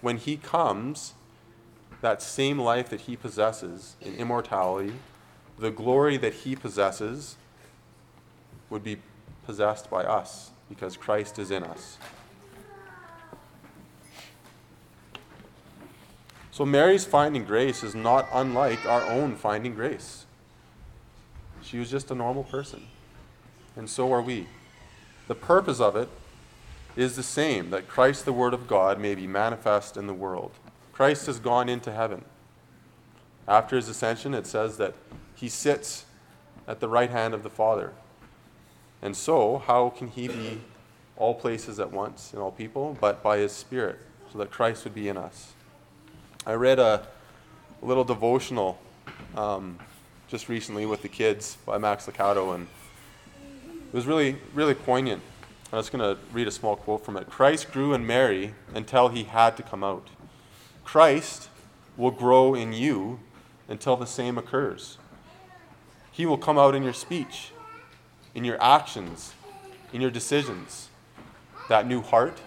when 0.00 0.16
he 0.16 0.36
comes, 0.36 1.14
that 2.00 2.20
same 2.20 2.58
life 2.58 2.88
that 2.90 3.02
he 3.02 3.16
possesses 3.16 3.96
in 4.00 4.14
immortality, 4.16 4.94
the 5.58 5.70
glory 5.70 6.16
that 6.18 6.34
he 6.34 6.56
possesses, 6.56 7.36
would 8.70 8.84
be 8.84 8.98
possessed 9.44 9.90
by 9.90 10.04
us 10.04 10.50
because 10.68 10.96
Christ 10.96 11.38
is 11.38 11.50
in 11.50 11.62
us. 11.62 11.98
So 16.50 16.64
Mary's 16.64 17.04
finding 17.04 17.44
grace 17.44 17.82
is 17.82 17.94
not 17.94 18.26
unlike 18.32 18.86
our 18.86 19.02
own 19.02 19.36
finding 19.36 19.74
grace. 19.74 20.24
She 21.62 21.78
was 21.78 21.90
just 21.90 22.10
a 22.10 22.14
normal 22.14 22.44
person. 22.44 22.86
And 23.76 23.90
so 23.90 24.12
are 24.12 24.22
we. 24.22 24.46
The 25.28 25.34
purpose 25.34 25.80
of 25.80 25.96
it 25.96 26.08
is 26.96 27.14
the 27.14 27.22
same 27.22 27.70
that 27.70 27.88
Christ, 27.88 28.24
the 28.24 28.32
Word 28.32 28.54
of 28.54 28.66
God, 28.66 28.98
may 28.98 29.14
be 29.14 29.26
manifest 29.26 29.96
in 29.96 30.06
the 30.06 30.14
world. 30.14 30.52
Christ 30.92 31.26
has 31.26 31.38
gone 31.38 31.68
into 31.68 31.92
heaven. 31.92 32.24
After 33.46 33.76
his 33.76 33.88
ascension, 33.88 34.32
it 34.32 34.46
says 34.46 34.78
that 34.78 34.94
he 35.34 35.50
sits 35.50 36.06
at 36.66 36.80
the 36.80 36.88
right 36.88 37.10
hand 37.10 37.34
of 37.34 37.42
the 37.42 37.50
Father. 37.50 37.92
And 39.02 39.16
so, 39.16 39.58
how 39.58 39.90
can 39.90 40.08
he 40.08 40.28
be 40.28 40.60
all 41.16 41.34
places 41.34 41.78
at 41.78 41.92
once 41.92 42.32
in 42.32 42.40
all 42.40 42.50
people? 42.50 42.96
But 43.00 43.22
by 43.22 43.38
his 43.38 43.52
Spirit, 43.52 43.98
so 44.32 44.38
that 44.38 44.50
Christ 44.50 44.84
would 44.84 44.94
be 44.94 45.08
in 45.08 45.16
us. 45.16 45.52
I 46.46 46.52
read 46.54 46.78
a, 46.78 47.06
little 47.82 48.04
devotional 48.04 48.78
um, 49.36 49.78
just 50.28 50.48
recently 50.48 50.86
with 50.86 51.02
the 51.02 51.08
kids 51.08 51.58
by 51.66 51.78
Max 51.78 52.06
Lucado, 52.06 52.54
and 52.54 52.66
it 53.70 53.94
was 53.94 54.06
really, 54.06 54.36
really 54.54 54.74
poignant. 54.74 55.22
I 55.72 55.76
was 55.76 55.90
going 55.90 56.00
to 56.02 56.20
read 56.32 56.48
a 56.48 56.50
small 56.50 56.76
quote 56.76 57.04
from 57.04 57.16
it. 57.16 57.28
Christ 57.28 57.70
grew 57.72 57.92
in 57.92 58.06
Mary 58.06 58.54
until 58.74 59.08
he 59.08 59.24
had 59.24 59.56
to 59.56 59.62
come 59.62 59.84
out. 59.84 60.08
Christ 60.84 61.48
will 61.96 62.10
grow 62.10 62.54
in 62.54 62.72
you 62.72 63.20
until 63.68 63.96
the 63.96 64.06
same 64.06 64.38
occurs. 64.38 64.98
He 66.10 66.24
will 66.24 66.38
come 66.38 66.58
out 66.58 66.74
in 66.74 66.82
your 66.82 66.92
speech, 66.92 67.52
in 68.36 68.44
your 68.44 68.62
actions, 68.62 69.32
in 69.94 70.00
your 70.02 70.10
decisions. 70.10 70.90
That 71.70 71.88
new 71.88 72.02
heart 72.02 72.38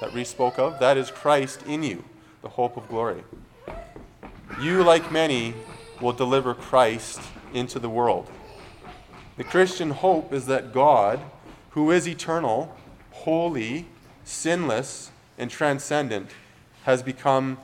that 0.00 0.14
Reese 0.14 0.28
spoke 0.28 0.56
of, 0.56 0.78
that 0.78 0.96
is 0.96 1.10
Christ 1.10 1.62
in 1.66 1.82
you 1.82 2.04
the 2.42 2.48
hope 2.50 2.76
of 2.76 2.88
glory. 2.88 3.24
You, 4.60 4.84
like 4.84 5.10
many, 5.10 5.52
will 6.00 6.12
deliver 6.12 6.54
Christ 6.54 7.20
into 7.52 7.80
the 7.80 7.88
world. 7.88 8.30
The 9.36 9.42
Christian 9.42 9.90
hope 9.90 10.32
is 10.32 10.46
that 10.46 10.72
God, 10.72 11.20
who 11.70 11.90
is 11.90 12.06
eternal, 12.06 12.76
holy, 13.10 13.86
sinless, 14.22 15.10
and 15.36 15.50
transcendent, 15.50 16.30
has 16.84 17.02
become 17.02 17.58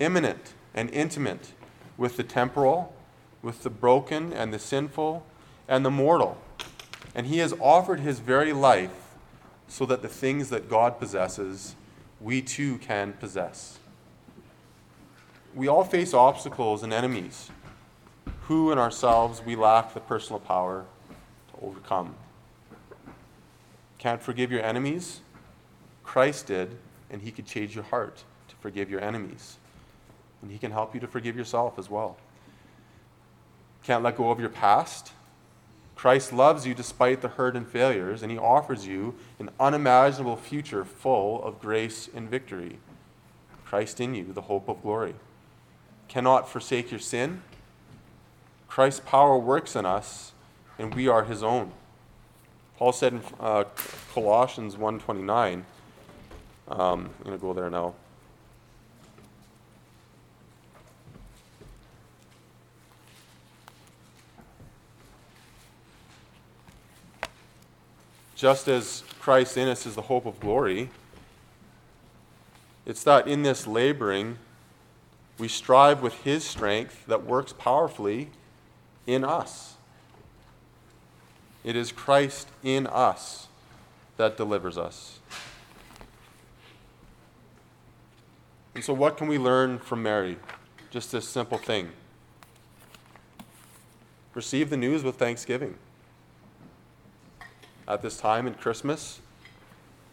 immanent 0.00 0.54
and 0.72 0.88
intimate 0.88 1.52
with 1.98 2.16
the 2.16 2.24
temporal, 2.24 2.94
with 3.42 3.62
the 3.62 3.70
broken 3.70 4.32
and 4.32 4.54
the 4.54 4.58
sinful 4.58 5.26
and 5.68 5.84
the 5.84 5.90
mortal. 5.90 6.38
And 7.14 7.26
he 7.26 7.38
has 7.38 7.54
offered 7.60 8.00
his 8.00 8.18
very 8.18 8.52
life 8.52 9.14
so 9.68 9.86
that 9.86 10.02
the 10.02 10.08
things 10.08 10.50
that 10.50 10.68
God 10.68 10.98
possesses, 10.98 11.76
we 12.20 12.42
too 12.42 12.78
can 12.78 13.12
possess 13.14 13.78
we 15.54 15.68
all 15.68 15.84
face 15.84 16.12
obstacles 16.12 16.82
and 16.82 16.92
enemies 16.92 17.50
who 18.42 18.72
in 18.72 18.78
ourselves 18.78 19.42
we 19.44 19.54
lack 19.54 19.94
the 19.94 20.00
personal 20.00 20.40
power 20.40 20.84
to 21.48 21.64
overcome. 21.64 22.14
Can't 23.98 24.20
forgive 24.20 24.50
your 24.50 24.62
enemies? 24.62 25.20
Christ 26.02 26.46
did, 26.48 26.76
and 27.10 27.22
He 27.22 27.30
could 27.30 27.46
change 27.46 27.74
your 27.74 27.84
heart 27.84 28.24
to 28.48 28.56
forgive 28.56 28.90
your 28.90 29.00
enemies. 29.00 29.56
And 30.42 30.50
He 30.50 30.58
can 30.58 30.72
help 30.72 30.92
you 30.92 31.00
to 31.00 31.06
forgive 31.06 31.36
yourself 31.36 31.78
as 31.78 31.88
well. 31.88 32.16
Can't 33.82 34.02
let 34.02 34.16
go 34.16 34.30
of 34.30 34.40
your 34.40 34.50
past? 34.50 35.12
Christ 36.04 36.34
loves 36.34 36.66
you 36.66 36.74
despite 36.74 37.22
the 37.22 37.28
hurt 37.28 37.56
and 37.56 37.66
failures, 37.66 38.22
and 38.22 38.30
He 38.30 38.36
offers 38.36 38.86
you 38.86 39.14
an 39.38 39.48
unimaginable 39.58 40.36
future 40.36 40.84
full 40.84 41.42
of 41.42 41.58
grace 41.58 42.10
and 42.14 42.28
victory. 42.28 42.76
Christ 43.64 44.02
in 44.02 44.14
you, 44.14 44.30
the 44.30 44.42
hope 44.42 44.68
of 44.68 44.82
glory 44.82 45.14
cannot 46.08 46.46
forsake 46.46 46.90
your 46.90 47.00
sin. 47.00 47.40
Christ's 48.68 49.00
power 49.00 49.38
works 49.38 49.74
in 49.74 49.86
us, 49.86 50.32
and 50.78 50.94
we 50.94 51.08
are 51.08 51.24
his 51.24 51.42
own. 51.42 51.72
Paul 52.76 52.92
said 52.92 53.14
in 53.14 53.22
uh, 53.40 53.64
Colossians 54.12 54.76
1.29, 54.76 55.54
um, 55.54 55.64
I'm 56.68 57.08
going 57.24 57.34
to 57.34 57.38
go 57.38 57.54
there 57.54 57.70
now. 57.70 57.94
Just 68.44 68.68
as 68.68 69.04
Christ 69.20 69.56
in 69.56 69.68
us 69.68 69.86
is 69.86 69.94
the 69.94 70.02
hope 70.02 70.26
of 70.26 70.38
glory, 70.38 70.90
it's 72.84 73.02
that 73.04 73.26
in 73.26 73.42
this 73.42 73.66
laboring, 73.66 74.36
we 75.38 75.48
strive 75.48 76.02
with 76.02 76.12
His 76.24 76.44
strength 76.44 77.06
that 77.06 77.24
works 77.24 77.54
powerfully 77.54 78.28
in 79.06 79.24
us. 79.24 79.76
It 81.64 81.74
is 81.74 81.90
Christ 81.90 82.48
in 82.62 82.86
us 82.86 83.48
that 84.18 84.36
delivers 84.36 84.76
us. 84.76 85.20
And 88.74 88.84
so, 88.84 88.92
what 88.92 89.16
can 89.16 89.26
we 89.26 89.38
learn 89.38 89.78
from 89.78 90.02
Mary? 90.02 90.36
Just 90.90 91.12
this 91.12 91.26
simple 91.26 91.56
thing 91.56 91.92
receive 94.34 94.68
the 94.68 94.76
news 94.76 95.02
with 95.02 95.16
thanksgiving. 95.16 95.78
At 97.86 98.00
this 98.00 98.16
time 98.16 98.46
in 98.46 98.54
Christmas, 98.54 99.20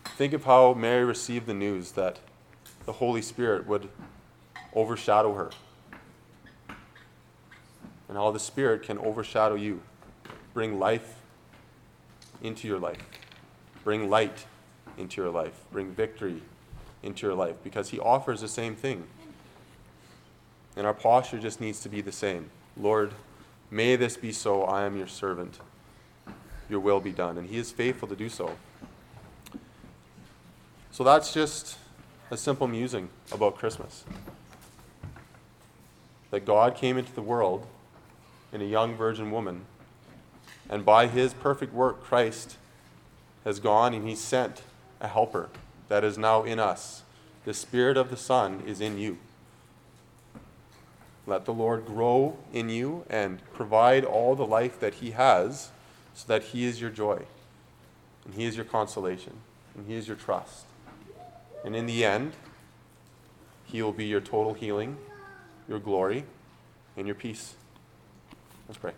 think 0.03 0.33
of 0.33 0.43
how 0.43 0.73
Mary 0.73 1.05
received 1.05 1.45
the 1.45 1.53
news 1.53 1.93
that 1.93 2.19
the 2.85 2.93
Holy 2.93 3.21
Spirit 3.21 3.65
would 3.65 3.87
overshadow 4.73 5.33
her. 5.35 5.51
And 8.09 8.17
how 8.17 8.31
the 8.31 8.39
Spirit 8.39 8.83
can 8.83 8.97
overshadow 8.97 9.55
you, 9.55 9.81
bring 10.53 10.79
life 10.79 11.15
into 12.43 12.67
your 12.67 12.79
life, 12.79 12.99
bring 13.85 14.09
light 14.09 14.45
into 14.97 15.21
your 15.21 15.31
life, 15.31 15.61
bring 15.71 15.91
victory 15.91 16.41
into 17.01 17.25
your 17.25 17.35
life, 17.35 17.55
because 17.63 17.91
He 17.91 17.99
offers 17.99 18.41
the 18.41 18.49
same 18.49 18.75
thing. 18.75 19.05
And 20.75 20.85
our 20.85 20.93
posture 20.93 21.39
just 21.39 21.61
needs 21.61 21.79
to 21.81 21.89
be 21.89 22.01
the 22.01 22.11
same. 22.11 22.49
Lord, 22.75 23.13
may 23.69 23.95
this 23.95 24.17
be 24.17 24.33
so. 24.33 24.63
I 24.63 24.83
am 24.83 24.97
your 24.97 25.07
servant. 25.07 25.59
Your 26.71 26.79
will 26.79 26.99
be 26.99 27.11
done. 27.11 27.37
And 27.37 27.47
He 27.47 27.57
is 27.57 27.71
faithful 27.71 28.07
to 28.07 28.15
do 28.15 28.29
so. 28.29 28.55
So 30.89 31.03
that's 31.03 31.33
just 31.33 31.77
a 32.31 32.37
simple 32.37 32.67
musing 32.67 33.09
about 33.31 33.55
Christmas 33.55 34.05
that 36.31 36.45
God 36.45 36.75
came 36.75 36.97
into 36.97 37.13
the 37.13 37.21
world 37.21 37.67
in 38.51 38.61
a 38.61 38.65
young 38.65 38.95
virgin 38.95 39.31
woman, 39.31 39.65
and 40.69 40.85
by 40.85 41.07
his 41.07 41.33
perfect 41.33 41.73
work, 41.73 42.03
Christ 42.03 42.57
has 43.43 43.59
gone 43.59 43.93
and 43.93 44.07
he 44.07 44.15
sent 44.15 44.63
a 44.99 45.09
helper 45.09 45.49
that 45.89 46.03
is 46.03 46.17
now 46.17 46.43
in 46.43 46.59
us. 46.59 47.03
The 47.43 47.53
Spirit 47.53 47.97
of 47.97 48.09
the 48.09 48.17
Son 48.17 48.63
is 48.65 48.79
in 48.79 48.97
you. 48.97 49.17
Let 51.27 51.45
the 51.45 51.53
Lord 51.53 51.85
grow 51.85 52.37
in 52.53 52.69
you 52.69 53.05
and 53.09 53.41
provide 53.53 54.05
all 54.05 54.35
the 54.35 54.45
life 54.45 54.79
that 54.79 54.95
He 54.95 55.11
has 55.11 55.69
so 56.13 56.27
that 56.27 56.43
He 56.43 56.65
is 56.65 56.81
your 56.81 56.89
joy, 56.89 57.23
and 58.25 58.33
He 58.33 58.45
is 58.45 58.55
your 58.55 58.65
consolation, 58.65 59.33
and 59.75 59.87
He 59.87 59.95
is 59.95 60.07
your 60.07 60.17
trust. 60.17 60.65
And 61.63 61.75
in 61.75 61.85
the 61.85 62.03
end, 62.03 62.33
He 63.65 63.81
will 63.81 63.91
be 63.91 64.05
your 64.05 64.21
total 64.21 64.53
healing 64.53 64.97
your 65.71 65.79
glory, 65.79 66.25
and 66.97 67.07
your 67.07 67.15
peace. 67.15 67.55
Let's 68.67 68.77
pray. 68.77 68.91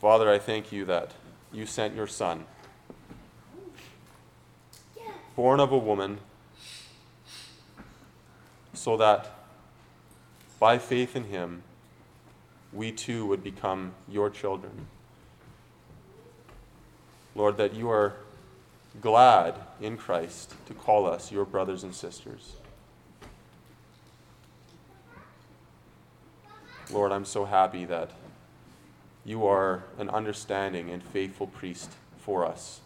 Father, 0.00 0.28
I 0.28 0.40
thank 0.40 0.72
you 0.72 0.84
that 0.86 1.12
you 1.52 1.66
sent 1.66 1.94
your 1.94 2.08
Son, 2.08 2.44
born 5.36 5.60
of 5.60 5.70
a 5.70 5.78
woman, 5.78 6.18
so 8.74 8.96
that 8.96 9.30
by 10.58 10.78
faith 10.78 11.14
in 11.14 11.24
him, 11.24 11.62
we 12.72 12.92
too 12.92 13.26
would 13.26 13.42
become 13.42 13.92
your 14.08 14.30
children. 14.30 14.86
Lord, 17.34 17.56
that 17.56 17.74
you 17.74 17.90
are 17.90 18.14
glad 19.00 19.54
in 19.80 19.96
Christ 19.96 20.54
to 20.66 20.74
call 20.74 21.06
us 21.06 21.30
your 21.30 21.44
brothers 21.44 21.84
and 21.84 21.94
sisters. 21.94 22.56
Lord, 26.90 27.12
I'm 27.12 27.24
so 27.24 27.44
happy 27.44 27.84
that 27.84 28.10
you 29.24 29.46
are 29.46 29.84
an 29.98 30.08
understanding 30.08 30.90
and 30.90 31.02
faithful 31.02 31.46
priest 31.46 31.90
for 32.18 32.46
us, 32.46 32.80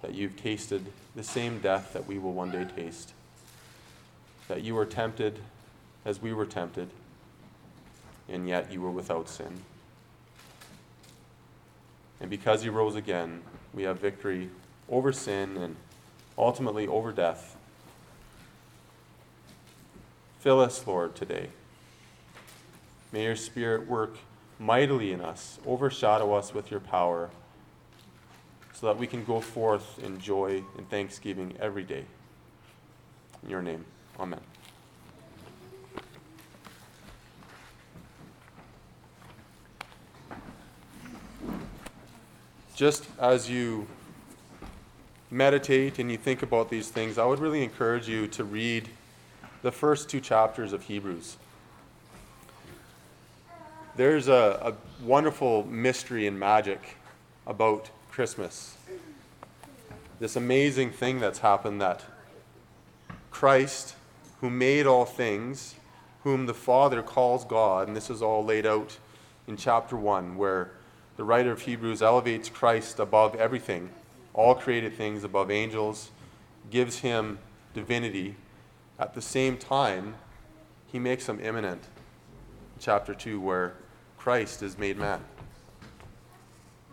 that 0.00 0.14
you've 0.14 0.36
tasted 0.36 0.86
the 1.16 1.24
same 1.24 1.58
death 1.58 1.92
that 1.92 2.06
we 2.06 2.18
will 2.18 2.32
one 2.32 2.52
day 2.52 2.66
taste, 2.76 3.12
that 4.48 4.62
you 4.62 4.74
were 4.74 4.86
tempted 4.86 5.40
as 6.04 6.22
we 6.22 6.32
were 6.32 6.46
tempted, 6.46 6.88
and 8.28 8.48
yet 8.48 8.72
you 8.72 8.80
were 8.80 8.90
without 8.90 9.28
sin. 9.28 9.60
And 12.20 12.30
because 12.30 12.64
you 12.64 12.72
rose 12.72 12.94
again, 12.94 13.42
we 13.72 13.82
have 13.82 14.00
victory 14.00 14.50
over 14.88 15.12
sin 15.12 15.56
and 15.56 15.76
ultimately 16.38 16.86
over 16.86 17.12
death. 17.12 17.56
Fill 20.40 20.60
us, 20.60 20.86
Lord, 20.86 21.14
today. 21.14 21.48
May 23.12 23.24
your 23.24 23.36
Spirit 23.36 23.88
work 23.88 24.16
mightily 24.58 25.12
in 25.12 25.20
us, 25.20 25.58
overshadow 25.66 26.34
us 26.34 26.52
with 26.52 26.70
your 26.70 26.80
power, 26.80 27.30
so 28.72 28.86
that 28.86 28.98
we 28.98 29.06
can 29.06 29.24
go 29.24 29.40
forth 29.40 30.02
in 30.02 30.18
joy 30.18 30.62
and 30.76 30.88
thanksgiving 30.90 31.54
every 31.60 31.84
day. 31.84 32.04
In 33.42 33.50
your 33.50 33.62
name, 33.62 33.84
amen. 34.18 34.40
Just 42.74 43.06
as 43.20 43.48
you 43.48 43.86
meditate 45.30 46.00
and 46.00 46.10
you 46.10 46.16
think 46.16 46.42
about 46.42 46.70
these 46.70 46.88
things, 46.88 47.18
I 47.18 47.24
would 47.24 47.38
really 47.38 47.62
encourage 47.62 48.08
you 48.08 48.26
to 48.28 48.42
read 48.42 48.88
the 49.62 49.70
first 49.70 50.08
two 50.08 50.20
chapters 50.20 50.72
of 50.72 50.82
Hebrews. 50.82 51.36
There's 53.94 54.26
a, 54.26 54.74
a 55.00 55.04
wonderful 55.04 55.64
mystery 55.66 56.26
and 56.26 56.38
magic 56.38 56.96
about 57.46 57.90
Christmas. 58.10 58.76
This 60.18 60.34
amazing 60.34 60.90
thing 60.90 61.20
that's 61.20 61.38
happened 61.38 61.80
that 61.80 62.02
Christ, 63.30 63.94
who 64.40 64.50
made 64.50 64.84
all 64.84 65.04
things, 65.04 65.76
whom 66.24 66.46
the 66.46 66.54
Father 66.54 67.02
calls 67.02 67.44
God, 67.44 67.86
and 67.86 67.96
this 67.96 68.10
is 68.10 68.20
all 68.20 68.44
laid 68.44 68.66
out 68.66 68.98
in 69.46 69.56
chapter 69.56 69.96
1, 69.96 70.36
where 70.36 70.72
the 71.16 71.24
writer 71.24 71.52
of 71.52 71.62
Hebrews 71.62 72.02
elevates 72.02 72.48
Christ 72.48 72.98
above 72.98 73.34
everything, 73.36 73.90
all 74.32 74.54
created 74.54 74.96
things, 74.96 75.24
above 75.24 75.50
angels, 75.50 76.10
gives 76.70 76.98
him 76.98 77.38
divinity. 77.72 78.36
At 78.98 79.14
the 79.14 79.22
same 79.22 79.56
time, 79.56 80.14
he 80.86 80.98
makes 80.98 81.28
him 81.28 81.40
immanent. 81.40 81.82
Chapter 82.80 83.14
2, 83.14 83.40
where 83.40 83.74
Christ 84.18 84.62
is 84.62 84.78
made 84.78 84.98
man. 84.98 85.20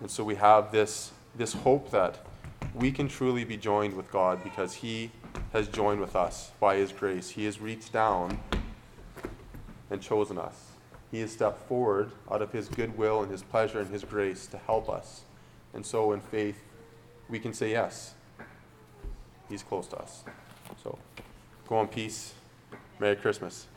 And 0.02 0.10
so 0.10 0.24
we 0.24 0.36
have 0.36 0.72
this, 0.72 1.12
this 1.36 1.54
hope 1.54 1.92
that 1.92 2.20
we 2.74 2.92
can 2.92 3.08
truly 3.08 3.44
be 3.44 3.58
joined 3.58 3.96
with 3.96 4.12
God 4.12 4.44
because 4.44 4.74
He 4.74 5.12
has 5.54 5.68
joined 5.68 6.00
with 6.00 6.16
us 6.16 6.52
by 6.60 6.76
His 6.78 6.92
grace. 6.92 7.30
He 7.30 7.46
has 7.46 7.60
reached 7.60 7.94
down 7.94 8.40
and 9.90 10.02
chosen 10.02 10.38
us. 10.38 10.71
He 11.12 11.19
has 11.19 11.32
stepped 11.32 11.67
forward 11.67 12.12
out 12.32 12.41
of 12.41 12.52
His 12.52 12.69
goodwill 12.69 13.21
and 13.21 13.32
His 13.32 13.43
pleasure 13.43 13.80
and 13.82 13.89
His 13.89 14.04
grace 14.04 14.47
to 14.47 14.58
help 14.58 14.89
us. 14.89 15.21
And 15.74 15.86
so 15.86 16.13
in 16.13 16.21
faith, 16.21 16.63
we 17.30 17.39
can 17.39 17.54
say 17.54 17.71
yes. 17.71 18.13
He's 19.50 19.63
close 19.63 19.88
to 19.88 19.97
us. 19.97 20.24
So 20.82 20.97
go 21.67 21.82
in 21.82 21.88
peace. 21.88 22.34
Merry 23.00 23.15
Christmas. 23.15 23.67